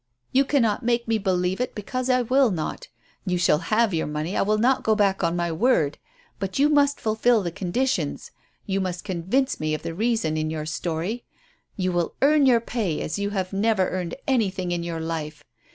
"You 0.31 0.45
cannot 0.45 0.81
make 0.81 1.07
me 1.07 1.19
believe 1.19 1.61
it 1.61 1.75
because 1.75 2.09
I 2.09 2.23
will 2.23 2.49
not. 2.49 2.87
You 3.23 3.37
shall 3.37 3.59
have 3.59 3.93
your 3.93 4.07
money, 4.07 4.35
I 4.35 4.41
will 4.41 4.57
not 4.57 4.81
go 4.81 4.95
back 4.95 5.23
on 5.23 5.35
my 5.35 5.51
word; 5.51 5.99
but 6.39 6.57
you 6.57 6.69
must 6.69 6.99
fulfil 6.99 7.43
the 7.43 7.51
conditions. 7.51 8.31
You 8.65 8.81
must 8.81 9.03
convince 9.03 9.59
me 9.59 9.75
of 9.75 9.83
the 9.83 9.93
reason 9.93 10.37
in 10.37 10.49
your 10.49 10.65
story. 10.65 11.23
You 11.75 11.91
will 11.91 12.15
earn 12.23 12.47
your 12.47 12.59
pay 12.61 12.99
as 13.01 13.19
you 13.19 13.29
have 13.29 13.53
never 13.53 13.89
earned 13.91 14.15
anything 14.27 14.71
in 14.71 14.81
your 14.81 14.99
life. 15.01 15.43